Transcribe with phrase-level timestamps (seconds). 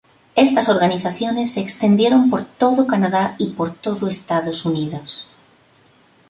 [0.35, 5.27] Estas organizaciones se extendieron por todo Canadá y por todo Estados Unidos.